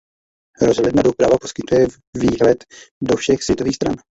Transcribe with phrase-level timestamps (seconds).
[0.61, 2.63] Rozhledna Doubrava poskytuje výhled
[3.01, 3.95] do všech světových stran.